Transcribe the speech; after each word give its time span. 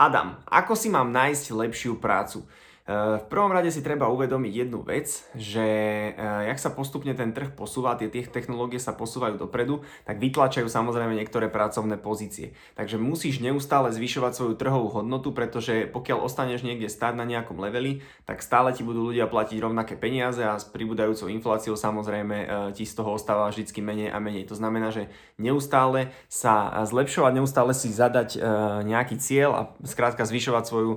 Adam, 0.00 0.40
ako 0.48 0.72
si 0.72 0.88
mám 0.88 1.12
nájsť 1.12 1.52
lepšiu 1.52 2.00
prácu? 2.00 2.48
V 2.90 3.26
prvom 3.30 3.54
rade 3.54 3.70
si 3.70 3.86
treba 3.86 4.10
uvedomiť 4.10 4.66
jednu 4.66 4.82
vec, 4.82 5.22
že 5.38 5.62
eh, 6.10 6.50
jak 6.50 6.58
sa 6.58 6.74
postupne 6.74 7.14
ten 7.14 7.30
trh 7.30 7.54
posúva, 7.54 7.94
tie, 7.94 8.10
tie 8.10 8.26
technológie 8.26 8.82
sa 8.82 8.90
posúvajú 8.90 9.38
dopredu, 9.38 9.86
tak 10.02 10.18
vytlačajú 10.18 10.66
samozrejme 10.66 11.14
niektoré 11.14 11.46
pracovné 11.46 12.02
pozície. 12.02 12.50
Takže 12.74 12.98
musíš 12.98 13.38
neustále 13.38 13.94
zvyšovať 13.94 14.32
svoju 14.34 14.54
trhovú 14.58 14.90
hodnotu, 14.90 15.30
pretože 15.30 15.86
pokiaľ 15.86 16.26
ostaneš 16.26 16.66
niekde 16.66 16.90
stáť 16.90 17.14
na 17.14 17.22
nejakom 17.22 17.62
leveli, 17.62 18.02
tak 18.26 18.42
stále 18.42 18.74
ti 18.74 18.82
budú 18.82 19.06
ľudia 19.06 19.30
platiť 19.30 19.62
rovnaké 19.62 19.94
peniaze 19.94 20.42
a 20.42 20.58
s 20.58 20.66
pribúdajúcou 20.66 21.30
infláciou 21.30 21.78
samozrejme 21.78 22.36
eh, 22.42 22.48
ti 22.74 22.82
z 22.82 22.98
toho 22.98 23.14
ostáva 23.14 23.54
vždy 23.54 23.70
menej 23.86 24.10
a 24.10 24.18
menej. 24.18 24.50
To 24.50 24.58
znamená, 24.58 24.90
že 24.90 25.06
neustále 25.38 26.10
sa 26.26 26.82
zlepšovať, 26.82 27.38
neustále 27.38 27.70
si 27.70 27.86
zadať 27.86 28.42
nejaký 28.82 29.14
cieľ 29.22 29.50
a 29.54 29.62
skrátka 29.86 30.26
zvyšovať 30.26 30.64
svoju 30.66 30.92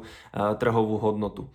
trhovú 0.58 0.98
hodnotu. 0.98 1.54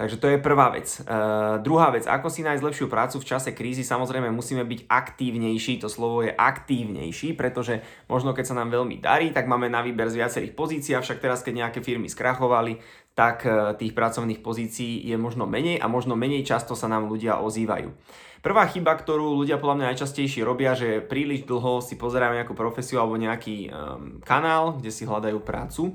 Takže 0.00 0.16
to 0.16 0.32
je 0.32 0.40
prvá 0.40 0.72
vec. 0.72 0.88
Uh, 1.04 1.60
druhá 1.60 1.92
vec, 1.92 2.08
ako 2.08 2.32
si 2.32 2.40
nájsť 2.40 2.64
lepšiu 2.64 2.88
prácu 2.88 3.20
v 3.20 3.28
čase 3.36 3.52
krízy, 3.52 3.84
samozrejme 3.84 4.32
musíme 4.32 4.64
byť 4.64 4.88
aktívnejší, 4.88 5.76
to 5.76 5.92
slovo 5.92 6.24
je 6.24 6.32
aktívnejší, 6.32 7.36
pretože 7.36 7.84
možno 8.08 8.32
keď 8.32 8.44
sa 8.48 8.56
nám 8.56 8.72
veľmi 8.72 8.96
darí, 8.96 9.28
tak 9.28 9.44
máme 9.44 9.68
na 9.68 9.84
výber 9.84 10.08
z 10.08 10.24
viacerých 10.24 10.56
pozícií, 10.56 10.96
avšak 10.96 11.20
teraz 11.20 11.44
keď 11.44 11.68
nejaké 11.68 11.84
firmy 11.84 12.08
skrachovali, 12.08 12.80
tak 13.12 13.44
uh, 13.44 13.76
tých 13.76 13.92
pracovných 13.92 14.40
pozícií 14.40 15.04
je 15.04 15.20
možno 15.20 15.44
menej 15.44 15.76
a 15.76 15.84
možno 15.84 16.16
menej 16.16 16.48
často 16.48 16.72
sa 16.72 16.88
nám 16.88 17.04
ľudia 17.04 17.36
ozývajú. 17.44 17.92
Prvá 18.40 18.64
chyba, 18.72 18.96
ktorú 18.96 19.36
ľudia 19.36 19.60
podľa 19.60 19.84
mňa 19.84 19.86
najčastejšie 19.92 20.40
robia, 20.48 20.72
že 20.72 21.04
príliš 21.04 21.44
dlho 21.44 21.84
si 21.84 22.00
pozerajú 22.00 22.40
nejakú 22.40 22.56
profesiu 22.56 23.04
alebo 23.04 23.20
nejaký 23.20 23.68
um, 23.68 23.72
kanál, 24.24 24.80
kde 24.80 24.88
si 24.88 25.04
hľadajú 25.04 25.44
prácu 25.44 25.92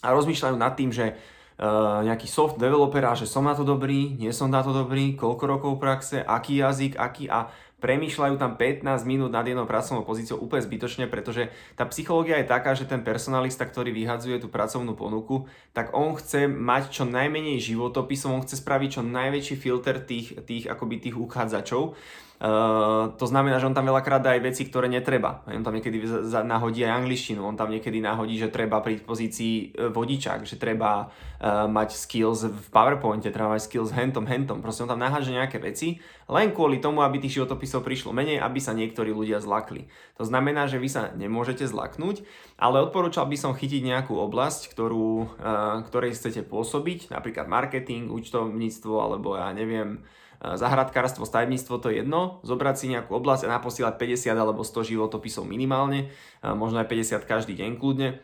a 0.00 0.16
rozmýšľajú 0.16 0.56
nad 0.56 0.72
tým, 0.72 0.96
že 0.96 1.12
Uh, 1.58 2.06
nejaký 2.06 2.30
soft 2.30 2.54
developer 2.54 3.02
a 3.02 3.18
že 3.18 3.26
som 3.26 3.42
na 3.42 3.50
to 3.50 3.66
dobrý, 3.66 4.14
nie 4.14 4.30
som 4.30 4.46
na 4.46 4.62
to 4.62 4.70
dobrý, 4.70 5.18
koľko 5.18 5.42
rokov 5.42 5.72
praxe, 5.82 6.22
aký 6.22 6.62
jazyk, 6.62 6.94
aký 6.94 7.26
a 7.26 7.50
premýšľajú 7.78 8.34
tam 8.38 8.58
15 8.58 8.86
minút 9.06 9.30
nad 9.30 9.46
jednou 9.46 9.66
pracovnou 9.66 10.02
pozíciou 10.02 10.42
úplne 10.42 10.66
zbytočne, 10.66 11.06
pretože 11.06 11.50
tá 11.78 11.86
psychológia 11.86 12.42
je 12.42 12.50
taká, 12.50 12.74
že 12.74 12.90
ten 12.90 13.06
personalista, 13.06 13.62
ktorý 13.62 13.94
vyhadzuje 13.94 14.42
tú 14.42 14.50
pracovnú 14.50 14.98
ponuku, 14.98 15.46
tak 15.70 15.94
on 15.94 16.18
chce 16.18 16.50
mať 16.50 16.90
čo 16.90 17.04
najmenej 17.06 17.62
životopisov, 17.62 18.34
on 18.34 18.42
chce 18.42 18.58
spraviť 18.58 18.98
čo 18.98 19.02
najväčší 19.06 19.56
filter 19.58 20.02
tých, 20.02 20.42
tých, 20.42 20.66
akoby 20.66 20.98
tých 20.98 21.16
uchádzačov 21.18 21.94
Uh, 22.38 23.10
to 23.18 23.26
znamená, 23.26 23.58
že 23.58 23.66
on 23.66 23.74
tam 23.74 23.90
veľakrát 23.90 24.22
dá 24.22 24.38
aj 24.38 24.46
veci, 24.46 24.62
ktoré 24.62 24.86
netreba. 24.86 25.42
On 25.50 25.66
tam 25.66 25.74
niekedy 25.74 25.98
nahodí 26.46 26.86
aj 26.86 27.02
angličtinu, 27.02 27.42
on 27.42 27.58
tam 27.58 27.66
niekedy 27.66 27.98
nahodí, 27.98 28.38
že 28.38 28.46
treba 28.46 28.78
pri 28.78 29.02
pozícii 29.02 29.74
e, 29.74 29.90
vodičák, 29.90 30.46
že 30.46 30.54
treba 30.54 31.10
uh, 31.10 31.66
mať 31.66 31.98
skills 31.98 32.46
v 32.46 32.66
PowerPointe, 32.70 33.26
treba 33.34 33.58
mať 33.58 33.66
skills 33.66 33.90
hentom, 33.90 34.22
hentom. 34.22 34.62
Proste 34.62 34.86
on 34.86 34.90
tam 34.94 35.02
naháže 35.02 35.34
nejaké 35.34 35.58
veci, 35.58 35.98
len 36.30 36.54
kvôli 36.54 36.78
tomu, 36.78 37.02
aby 37.02 37.18
tých 37.18 37.42
životopisov 37.42 37.82
prišlo 37.82 38.14
menej, 38.14 38.38
aby 38.38 38.62
sa 38.62 38.70
niektorí 38.70 39.10
ľudia 39.10 39.42
zlakli. 39.42 39.90
To 40.14 40.22
znamená, 40.22 40.70
že 40.70 40.78
vy 40.78 40.86
sa 40.86 41.10
nemôžete 41.18 41.66
zlaknúť, 41.66 42.22
ale 42.54 42.86
odporúčal 42.86 43.26
by 43.26 43.34
som 43.34 43.50
chytiť 43.50 43.82
nejakú 43.82 44.14
oblasť, 44.14 44.70
ktorú, 44.70 45.26
uh, 45.42 45.82
ktorej 45.90 46.14
chcete 46.14 46.46
pôsobiť, 46.46 47.10
napríklad 47.10 47.50
marketing, 47.50 48.14
účtovníctvo, 48.14 48.94
alebo 48.94 49.34
ja 49.34 49.50
neviem, 49.50 50.06
zahradkárstvo, 50.38 51.26
stavebníctvo, 51.26 51.74
to 51.82 51.90
je 51.90 52.06
jedno, 52.06 52.38
zobrať 52.46 52.74
si 52.78 52.86
nejakú 52.94 53.10
oblasť 53.10 53.50
a 53.50 53.58
naposielať 53.58 53.98
50 53.98 54.38
alebo 54.38 54.62
100 54.62 54.94
životopisov 54.94 55.42
minimálne, 55.42 56.14
možno 56.42 56.78
aj 56.78 56.86
50 56.86 57.26
každý 57.26 57.58
deň 57.58 57.74
kľudne, 57.78 58.22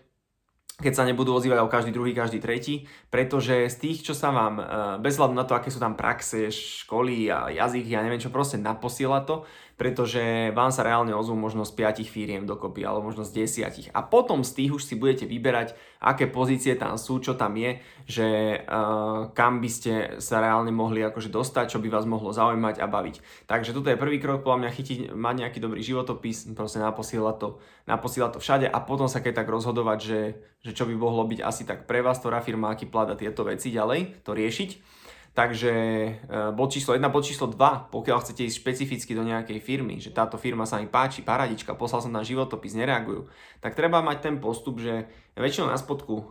keď 0.74 0.90
sa 0.94 1.06
nebudú 1.06 1.30
ozývať 1.30 1.62
o 1.62 1.70
každý 1.70 1.94
druhý, 1.94 2.18
každý 2.18 2.42
tretí, 2.42 2.90
pretože 3.06 3.70
z 3.70 3.76
tých, 3.78 3.98
čo 4.02 4.14
sa 4.14 4.34
vám, 4.34 4.58
bez 4.98 5.14
hľadu 5.14 5.30
na 5.30 5.46
to, 5.46 5.54
aké 5.54 5.70
sú 5.70 5.78
tam 5.78 5.94
praxe, 5.94 6.50
školy 6.50 7.30
a 7.30 7.46
jazyky, 7.50 7.94
ja 7.94 8.02
neviem 8.02 8.18
čo, 8.18 8.34
proste 8.34 8.58
naposiela 8.58 9.22
to, 9.22 9.46
pretože 9.74 10.54
vám 10.54 10.70
sa 10.70 10.86
reálne 10.86 11.10
ozvú 11.10 11.34
možno 11.34 11.66
z 11.66 11.74
5 11.74 12.06
firiem 12.06 12.46
dokopy, 12.46 12.86
alebo 12.86 13.10
možno 13.10 13.26
z 13.26 13.42
10. 13.42 13.90
A 13.90 14.00
potom 14.06 14.46
z 14.46 14.54
tých 14.54 14.70
už 14.70 14.86
si 14.86 14.94
budete 14.94 15.26
vyberať, 15.26 15.74
aké 15.98 16.30
pozície 16.30 16.78
tam 16.78 16.94
sú, 16.94 17.18
čo 17.18 17.34
tam 17.34 17.58
je, 17.58 17.82
že 18.06 18.26
uh, 18.62 19.34
kam 19.34 19.58
by 19.58 19.70
ste 19.70 19.92
sa 20.22 20.38
reálne 20.38 20.70
mohli 20.70 21.02
akože 21.02 21.32
dostať, 21.32 21.74
čo 21.74 21.82
by 21.82 21.90
vás 21.90 22.06
mohlo 22.06 22.30
zaujímať 22.30 22.78
a 22.78 22.86
baviť. 22.86 23.48
Takže 23.50 23.74
toto 23.74 23.90
je 23.90 23.98
prvý 23.98 24.22
krok, 24.22 24.46
podľa 24.46 24.68
mňa 24.68 24.76
chytiť, 24.78 24.98
mať 25.10 25.34
nejaký 25.42 25.58
dobrý 25.58 25.82
životopis, 25.82 26.46
proste 26.54 26.78
naposielať 26.78 27.36
to, 27.42 27.48
naposielať 27.90 28.30
to 28.38 28.42
všade 28.42 28.66
a 28.70 28.78
potom 28.78 29.10
sa 29.10 29.18
keď 29.18 29.42
tak 29.42 29.50
rozhodovať, 29.50 29.98
že, 29.98 30.20
že 30.62 30.70
čo 30.70 30.86
by 30.86 30.94
mohlo 30.94 31.26
byť 31.26 31.40
asi 31.42 31.66
tak 31.66 31.90
pre 31.90 31.98
vás, 31.98 32.22
ktorá 32.22 32.38
firma, 32.38 32.70
aký 32.70 32.86
plat 32.86 33.10
a 33.10 33.18
tieto 33.18 33.42
veci 33.42 33.74
ďalej, 33.74 34.22
to 34.22 34.30
riešiť. 34.38 35.02
Takže 35.34 35.72
e, 35.74 36.10
bod 36.54 36.70
číslo 36.70 36.94
1, 36.94 37.02
bod 37.10 37.26
číslo 37.26 37.50
2, 37.50 37.90
pokiaľ 37.90 38.22
chcete 38.22 38.46
ísť 38.46 38.54
špecificky 38.54 39.18
do 39.18 39.26
nejakej 39.26 39.58
firmy, 39.58 39.98
že 39.98 40.14
táto 40.14 40.38
firma 40.38 40.62
sa 40.62 40.78
mi 40.78 40.86
páči, 40.86 41.26
paradička, 41.26 41.74
poslal 41.74 42.06
som 42.06 42.14
na 42.14 42.22
životopis, 42.22 42.78
nereagujú, 42.78 43.26
tak 43.58 43.74
treba 43.74 43.98
mať 43.98 44.30
ten 44.30 44.38
postup, 44.38 44.78
že 44.78 45.10
väčšinou 45.34 45.74
na 45.74 45.74
spodku 45.74 46.16
e, 46.22 46.24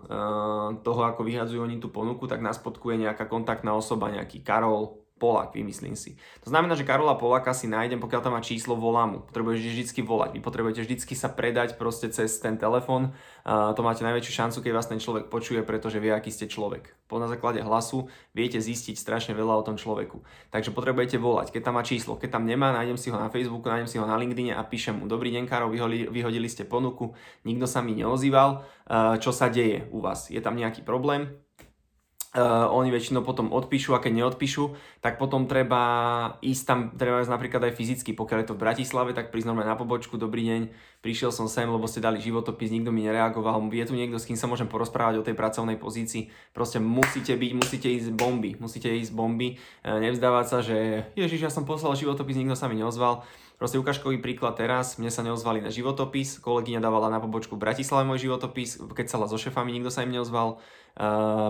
toho, 0.87 1.01
ako 1.03 1.19
vyhadzujú 1.19 1.67
oni 1.67 1.83
tú 1.83 1.91
ponuku, 1.91 2.31
tak 2.31 2.39
na 2.39 2.55
spodku 2.55 2.95
je 2.95 3.03
nejaká 3.03 3.27
kontaktná 3.27 3.75
osoba, 3.75 4.07
nejaký 4.07 4.39
Karol, 4.39 5.02
Polak, 5.21 5.53
vymyslím 5.53 5.93
si. 5.93 6.17
To 6.41 6.49
znamená, 6.49 6.73
že 6.73 6.83
Karola 6.83 7.15
Polaka 7.15 7.53
si 7.53 7.69
nájdem, 7.69 8.01
pokiaľ 8.01 8.21
tam 8.25 8.33
má 8.33 8.41
číslo, 8.41 8.73
volám 8.73 9.09
mu. 9.13 9.19
Potrebuješ 9.21 9.61
vždy 9.61 10.01
volať. 10.03 10.29
Vy 10.35 10.41
potrebujete 10.41 10.81
vždy 10.83 11.15
sa 11.15 11.29
predať 11.29 11.77
proste 11.77 12.09
cez 12.09 12.41
ten 12.41 12.57
telefon. 12.57 13.13
Uh, 13.45 13.71
to 13.77 13.85
máte 13.85 14.01
najväčšiu 14.01 14.33
šancu, 14.33 14.57
keď 14.65 14.71
vás 14.73 14.89
ten 14.89 14.97
človek 14.97 15.29
počuje, 15.29 15.61
pretože 15.61 16.01
vie, 16.01 16.09
aký 16.09 16.33
ste 16.33 16.49
človek. 16.49 16.97
Po 17.05 17.21
na 17.21 17.29
základe 17.29 17.61
hlasu 17.61 18.09
viete 18.33 18.57
zistiť 18.57 18.97
strašne 18.97 19.37
veľa 19.37 19.61
o 19.61 19.63
tom 19.63 19.77
človeku. 19.77 20.25
Takže 20.49 20.73
potrebujete 20.73 21.21
volať. 21.21 21.53
Keď 21.53 21.61
tam 21.61 21.77
má 21.77 21.85
číslo, 21.85 22.17
keď 22.17 22.41
tam 22.41 22.49
nemá, 22.49 22.73
nájdem 22.73 22.97
si 22.97 23.13
ho 23.13 23.17
na 23.21 23.29
Facebooku, 23.29 23.69
nájdem 23.69 23.87
si 23.87 24.01
ho 24.01 24.09
na 24.09 24.17
LinkedIn 24.17 24.57
a 24.57 24.65
píšem 24.65 24.97
mu, 24.97 25.05
dobrý 25.05 25.29
deň, 25.29 25.45
Karol, 25.45 25.69
vyhodili, 25.69 26.09
vyhodili 26.09 26.49
ste 26.49 26.65
ponuku, 26.65 27.13
nikto 27.45 27.69
sa 27.69 27.85
mi 27.85 27.93
neozýval, 27.93 28.65
uh, 28.65 29.15
čo 29.21 29.29
sa 29.29 29.47
deje 29.47 29.85
u 29.93 30.01
vás? 30.01 30.33
Je 30.33 30.41
tam 30.41 30.57
nejaký 30.57 30.81
problém? 30.81 31.42
Uh, 32.33 32.65
oni 32.73 32.89
väčšinou 32.89 33.21
potom 33.21 33.53
odpíšu 33.53 33.93
a 33.93 34.01
keď 34.01 34.25
neodpíšu, 34.25 34.73
tak 35.05 35.21
potom 35.21 35.45
treba 35.45 35.81
ísť 36.41 36.63
tam, 36.65 36.79
treba 36.89 37.21
ísť 37.21 37.29
napríklad 37.29 37.61
aj 37.69 37.77
fyzicky, 37.77 38.17
pokiaľ 38.17 38.37
je 38.41 38.47
to 38.49 38.57
v 38.57 38.63
Bratislave, 38.65 39.13
tak 39.13 39.29
prísť 39.29 39.53
na 39.53 39.77
pobočku, 39.77 40.17
dobrý 40.17 40.49
deň, 40.49 40.61
prišiel 41.05 41.29
som 41.29 41.45
sem, 41.45 41.69
lebo 41.69 41.85
ste 41.85 42.01
dali 42.01 42.17
životopis, 42.17 42.73
nikto 42.73 42.89
mi 42.89 43.05
nereagoval, 43.05 43.61
je 43.69 43.85
tu 43.85 43.93
niekto, 43.93 44.17
s 44.17 44.25
kým 44.25 44.33
sa 44.33 44.49
môžem 44.49 44.65
porozprávať 44.65 45.21
o 45.21 45.25
tej 45.29 45.37
pracovnej 45.37 45.77
pozícii, 45.77 46.33
proste 46.57 46.81
musíte 46.81 47.37
byť, 47.37 47.51
musíte 47.53 47.85
ísť 47.93 48.09
bomby, 48.17 48.57
musíte 48.57 48.89
ísť 48.89 49.13
bomby, 49.13 49.61
uh, 49.85 50.01
nevzdávať 50.01 50.45
sa, 50.49 50.65
že 50.65 51.05
ježiš, 51.13 51.45
ja 51.45 51.53
som 51.53 51.69
poslal 51.69 51.93
životopis, 51.93 52.33
nikto 52.33 52.57
sa 52.57 52.65
mi 52.65 52.81
neozval, 52.81 53.21
Proste 53.63 53.79
ukážkový 53.79 54.19
príklad 54.19 54.59
teraz, 54.59 54.99
mne 54.99 55.07
sa 55.07 55.23
neozvali 55.23 55.63
na 55.63 55.71
životopis, 55.71 56.35
kolegyňa 56.43 56.83
dávala 56.83 57.07
na 57.07 57.23
pobočku 57.23 57.55
Bratislave 57.55 58.03
môj 58.03 58.27
životopis, 58.27 58.75
keď 58.75 59.07
sa 59.07 59.23
so 59.23 59.39
šefami, 59.39 59.71
nikto 59.71 59.87
sa 59.87 60.03
im 60.03 60.11
neozval. 60.11 60.59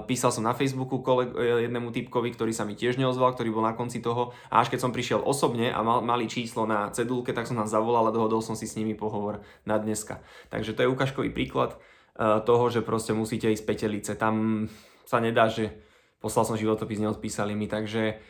Písal 0.05 0.29
som 0.29 0.45
na 0.45 0.53
Facebooku 0.53 1.01
koleg- 1.01 1.33
jednému 1.33 1.89
typkovi, 1.89 2.29
ktorý 2.37 2.53
sa 2.53 2.69
mi 2.69 2.77
tiež 2.77 3.01
neozval, 3.01 3.33
ktorý 3.33 3.49
bol 3.49 3.65
na 3.65 3.73
konci 3.73 3.97
toho. 3.97 4.29
A 4.53 4.61
až 4.61 4.69
keď 4.69 4.85
som 4.85 4.93
prišiel 4.93 5.25
osobne 5.25 5.73
a 5.73 5.81
mal, 5.81 6.05
mali 6.05 6.29
číslo 6.29 6.69
na 6.69 6.93
cedulke, 6.93 7.33
tak 7.33 7.49
som 7.49 7.57
nás 7.57 7.73
zavolal 7.73 8.05
a 8.05 8.13
dohodol 8.13 8.45
som 8.45 8.53
si 8.53 8.69
s 8.69 8.77
nimi 8.77 8.93
pohovor 8.93 9.41
na 9.65 9.81
dneska. 9.81 10.21
Takže 10.53 10.77
to 10.77 10.85
je 10.85 10.93
ukážkový 10.93 11.33
príklad 11.33 11.81
toho, 12.21 12.65
že 12.69 12.85
proste 12.85 13.17
musíte 13.17 13.49
ísť 13.49 13.65
petelice. 13.65 14.13
Tam 14.13 14.69
sa 15.09 15.17
nedá, 15.17 15.49
že 15.49 15.81
poslal 16.21 16.45
som 16.45 16.61
životopis, 16.61 17.01
neodpísali 17.01 17.57
mi, 17.57 17.65
takže 17.65 18.21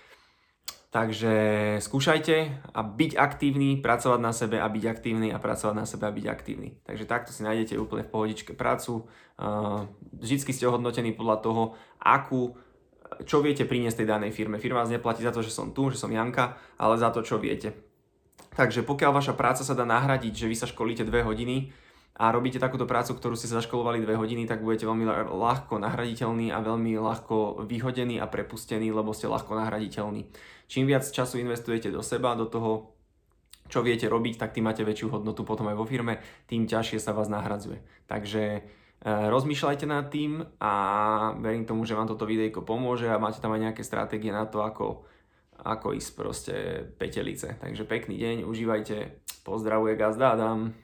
Takže 0.94 1.34
skúšajte 1.82 2.70
a 2.70 2.80
byť 2.86 3.18
aktívny, 3.18 3.82
pracovať 3.82 4.20
na 4.22 4.30
sebe 4.30 4.62
a 4.62 4.70
byť 4.70 4.84
aktívny 4.86 5.34
a 5.34 5.42
pracovať 5.42 5.74
na 5.74 5.90
sebe 5.90 6.06
a 6.06 6.14
byť 6.14 6.26
aktívny. 6.30 6.78
Takže 6.86 7.10
takto 7.10 7.34
si 7.34 7.42
nájdete 7.42 7.82
úplne 7.82 8.06
v 8.06 8.14
pohodičke 8.14 8.54
prácu. 8.54 9.10
Vždycky 10.14 10.54
ste 10.54 10.70
ohodnotení 10.70 11.18
podľa 11.18 11.38
toho, 11.42 11.64
akú, 11.98 12.54
čo 13.26 13.42
viete 13.42 13.66
priniesť 13.66 14.06
tej 14.06 14.08
danej 14.14 14.38
firme. 14.38 14.62
Firma 14.62 14.86
vás 14.86 14.94
neplatí 14.94 15.26
za 15.26 15.34
to, 15.34 15.42
že 15.42 15.50
som 15.50 15.74
tu, 15.74 15.90
že 15.90 15.98
som 15.98 16.14
Janka, 16.14 16.62
ale 16.78 17.02
za 17.02 17.10
to, 17.10 17.26
čo 17.26 17.42
viete. 17.42 17.74
Takže 18.54 18.86
pokiaľ 18.86 19.18
vaša 19.18 19.34
práca 19.34 19.66
sa 19.66 19.74
dá 19.74 19.90
nahradiť, 19.90 20.46
že 20.46 20.50
vy 20.50 20.54
sa 20.54 20.70
školíte 20.70 21.02
2 21.02 21.26
hodiny, 21.26 21.74
a 22.14 22.30
robíte 22.30 22.62
takúto 22.62 22.86
prácu, 22.86 23.18
ktorú 23.18 23.34
ste 23.34 23.50
zaškolovali 23.50 24.06
dve 24.06 24.14
hodiny, 24.14 24.46
tak 24.46 24.62
budete 24.62 24.86
veľmi 24.86 25.34
ľahko 25.34 25.82
nahraditeľný 25.82 26.54
a 26.54 26.62
veľmi 26.62 26.94
ľahko 27.02 27.66
vyhodený 27.66 28.22
a 28.22 28.30
prepustený, 28.30 28.94
lebo 28.94 29.18
ste 29.18 29.26
ľahko 29.26 29.58
nahraditeľný. 29.58 30.30
Čím 30.70 30.86
viac 30.86 31.10
času 31.10 31.42
investujete 31.42 31.90
do 31.90 32.06
seba, 32.06 32.38
do 32.38 32.46
toho, 32.46 32.94
čo 33.66 33.82
viete 33.82 34.06
robiť, 34.06 34.38
tak 34.38 34.54
tým 34.54 34.70
máte 34.70 34.86
väčšiu 34.86 35.10
hodnotu 35.10 35.42
potom 35.42 35.66
aj 35.74 35.78
vo 35.80 35.90
firme, 35.90 36.22
tým 36.46 36.70
ťažšie 36.70 37.02
sa 37.02 37.18
vás 37.18 37.34
nahradzuje. 37.34 37.82
Takže 38.06 38.44
e, 38.46 38.62
rozmýšľajte 39.34 39.86
nad 39.90 40.06
tým 40.14 40.46
a 40.62 40.74
verím 41.42 41.66
tomu, 41.66 41.82
že 41.90 41.98
vám 41.98 42.06
toto 42.06 42.30
videjko 42.30 42.62
pomôže 42.62 43.10
a 43.10 43.18
máte 43.18 43.42
tam 43.42 43.58
aj 43.58 43.74
nejaké 43.74 43.82
stratégie 43.82 44.30
na 44.30 44.46
to, 44.46 44.62
ako, 44.62 45.10
ako 45.66 45.98
ísť 45.98 46.12
proste 46.14 46.56
petelice. 47.02 47.58
Takže 47.58 47.90
pekný 47.90 48.22
deň, 48.22 48.36
užívajte, 48.46 49.26
pozdravuje 49.42 49.98
Gazda 49.98 50.38
Adam. 50.38 50.83